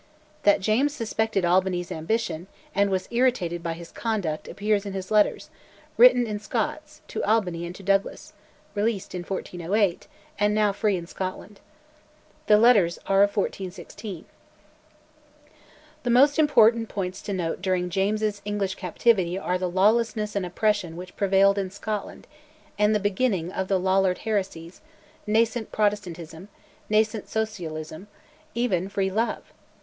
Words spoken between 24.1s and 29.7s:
heresies, nascent Protestantism, nascent Socialism, even "free love."